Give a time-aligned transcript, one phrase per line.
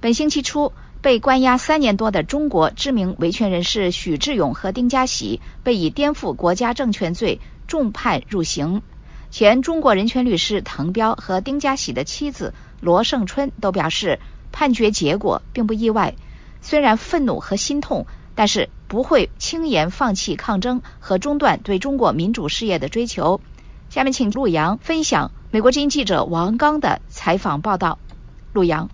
[0.00, 0.72] 本星期初，
[1.02, 8.82] 被关押三年多的中国知名维权人士许志勇和丁家喜被以颠覆国家政权罪重判入刑。
[9.32, 14.20] 前中国人权律师滕彪和丁家喜的妻子罗胜春都表示，
[14.52, 16.14] 判决结果并不意外。
[16.60, 18.06] 虽然愤怒和心痛，
[18.36, 23.40] 但是不会轻言放弃抗争和中断对中国民主事业的追求。
[23.90, 27.98] 下面请陆阳分享美国之音记者王刚的采访报道。
[28.52, 28.88] 陆阳。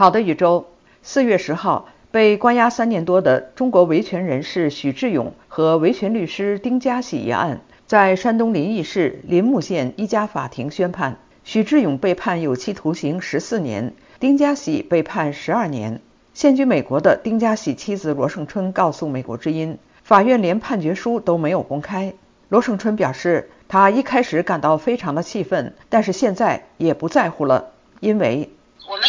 [0.00, 0.64] 好的，宇宙。
[1.02, 11.18] 四月十号，被关押三年多的中国维权人士许志勇和维权律师丁家喜一案，在山东临沂市临木县一家法庭宣判。
[11.44, 16.00] 许志勇被判有期徒刑十四年，丁家喜被判十二年。
[16.32, 22.14] 现居美国的丁家喜妻子罗胜春告诉美国之音，法院连判决书都没有公开。
[22.48, 28.48] 罗胜春表示，他一开始感到非常的气愤，但是现在也不在乎了，因为。
[28.88, 29.04] 我们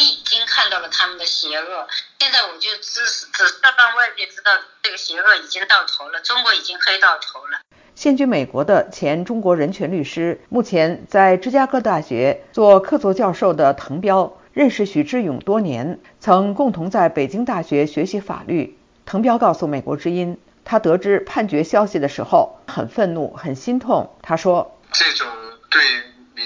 [1.32, 1.88] 邪恶，
[2.20, 4.52] 现在我就只只是让外界知道
[4.84, 7.60] 这个邪恶已经到头了，中国已经黑到头了。
[7.96, 18.78] 现居美国的前中国人权律师，目前在芝加哥大学做客座教授的滕彪，认识许志勇多年，曾共同在北京大学学习法律。
[19.06, 24.16] 滕彪告诉美国之音，他得知判决消息的时候很愤怒，很心痛。
[24.22, 25.28] 他说：“这种
[25.70, 25.82] 对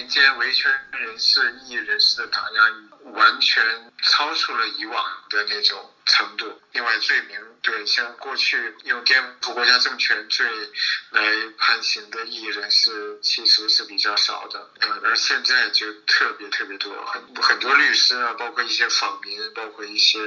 [0.06, 2.62] 民间维权人士、异议人士的打压。”
[3.12, 6.60] 完全超出了以往的那种程度。
[6.72, 10.44] 另外，罪名对像过去用颠覆国家政权罪
[11.10, 11.22] 来
[11.56, 14.70] 判刑的异议人士，其实是比较少的。
[14.80, 20.18] 呃，而现在就特别特别多，很很多律师啊，包括一些访民，包括一些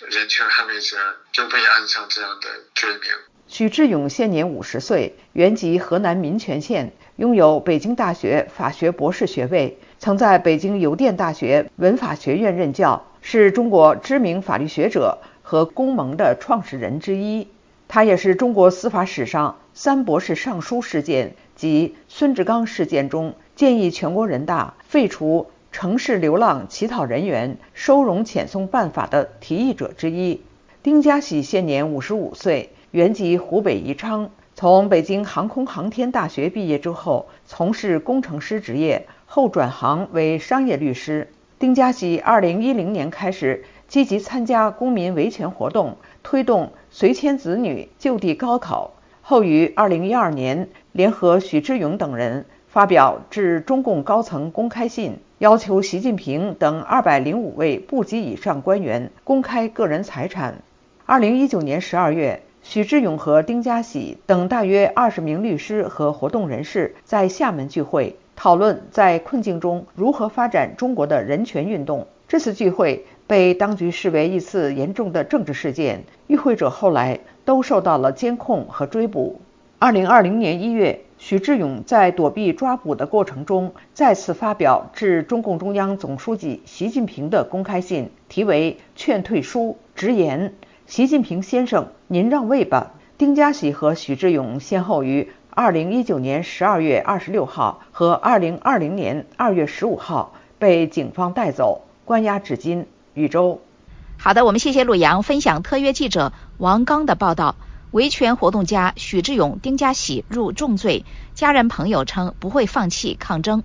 [0.00, 3.12] 人权捍卫者，就被安上这样的罪名。
[3.48, 9.78] 许志勇现年五十岁，原籍河南民权县，拥有北京大学法学博士学位。
[9.98, 17.46] 曾在北京邮电大学文法学院任教，是中国知名法律学者和公盟的创始人之一。
[17.88, 30.42] 他也是中国司法史上三博士上书事件及孙志刚事件中建议全国人大废除城市流浪乞讨人员收容遣送办法的提议者之一。
[30.82, 39.06] 丁家喜现年五十五岁，原籍湖北宜昌，从北京航空航天大学毕业之后，从事工程师职业。
[39.28, 41.28] 后转行为商业律师。
[41.58, 48.92] 丁家喜2010年开始积极参加公民维权活动，推动随迁子女就地高考。
[49.20, 60.62] 后于2012年联合许志勇等人发表致中共高层公开信，要求习近平等205位部级以上官员公开个人财产。
[61.06, 68.16] 2019年12月，许志勇和丁家喜等大约二十名律师和活动人士在厦门聚会。
[68.34, 72.08] 讨论在困境中如何发展中国的人权运动。
[72.26, 79.40] 这次聚会被当局视为一次严重的政治事件，与会者后来都受到了监控和追捕。
[79.78, 90.54] 二零二零年一月，许志勇在躲避抓捕的过程中，再次发表致中共中央总书记习近平的公开信，题为《劝退书》，直言
[90.86, 95.32] ：“习近平先生，您让位吧。”丁家喜和许志勇先后于。
[95.50, 102.86] 二零一九年十二月二十六号和二零二零年二月十五号被警方带走，关押至今。
[103.14, 103.62] 禹州，
[104.18, 107.56] 好的，我们谢谢陆阳分享特约记者王刚的报道。
[107.90, 113.62] 维权活动家许志勇、丁家喜入重罪，家人朋友称不会放弃抗争。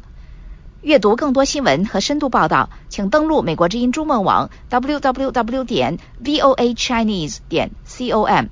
[0.81, 8.47] 阅读更多新闻和深度报道，请登录美国之音中文网 w w w 点 v o a chinese 点 c o m。